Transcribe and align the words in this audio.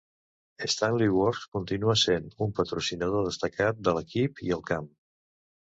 Stanley 0.73 1.09
Works 1.17 1.43
continua 1.57 1.97
sent 2.05 2.33
un 2.47 2.55
patrocinador 2.61 3.29
destacat 3.29 3.87
de 3.89 3.97
l'equip 4.01 4.45
i 4.51 4.59
el 4.59 4.69
camp. 4.75 4.93